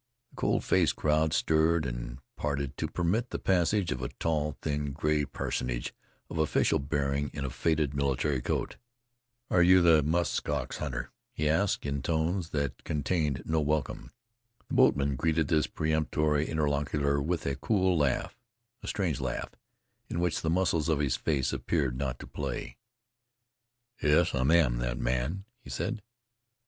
The 0.31 0.35
cold 0.37 0.63
faced 0.63 0.95
crowd 0.95 1.31
stirred 1.31 1.85
and 1.85 2.17
parted 2.35 2.75
to 2.77 2.87
permit 2.87 3.29
the 3.29 3.37
passage 3.37 3.91
of 3.91 4.01
a 4.01 4.09
tall, 4.09 4.57
thin, 4.63 4.93
gray 4.93 5.25
personage 5.25 5.93
of 6.27 6.39
official 6.39 6.79
bearing, 6.79 7.29
in 7.35 7.45
a 7.45 7.51
faded 7.51 7.93
military 7.93 8.41
coat. 8.41 8.77
"Are 9.51 9.61
you 9.61 9.79
the 9.79 10.01
musk 10.01 10.49
ox 10.49 10.77
hunter?" 10.77 11.11
he 11.33 11.47
asked, 11.47 11.85
in 11.85 12.01
tones 12.01 12.49
that 12.49 12.83
contained 12.83 13.43
no 13.45 13.61
welcome. 13.61 14.09
The 14.69 14.73
boatman 14.73 15.17
greeted 15.17 15.49
this 15.49 15.67
peremptory 15.67 16.49
interlocutor 16.49 17.21
with 17.21 17.45
a 17.45 17.55
cool 17.57 17.95
laugh 17.95 18.35
a 18.81 18.87
strange 18.87 19.19
laugh, 19.21 19.51
in 20.09 20.19
which 20.19 20.41
the 20.41 20.49
muscles 20.49 20.89
of 20.89 20.97
his 20.97 21.15
face 21.15 21.53
appeared 21.53 21.95
not 21.95 22.17
to 22.17 22.25
play. 22.25 22.77
"Yes, 24.01 24.33
I 24.33 24.39
am 24.55 24.77
the 24.77 24.95
man," 24.95 25.45
he 25.59 25.69
said. 25.69 26.01